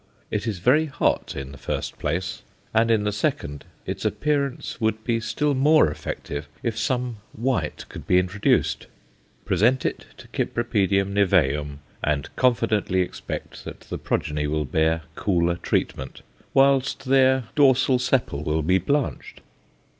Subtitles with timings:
[0.31, 2.41] It is very "hot" in the first place,
[2.73, 8.07] and, in the second, its appearance would be still more effective if some white could
[8.07, 8.87] be introduced;
[9.45, 10.53] present it to Cyp.
[11.05, 16.23] niveum and confidently expect that the progeny will bear cooler treatment,
[16.55, 19.41] whilst their "dorsal sepal" will be blanched.